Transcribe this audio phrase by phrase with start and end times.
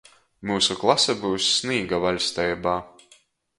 [0.51, 2.77] Myusu klase byus Snīga vaļsteibā.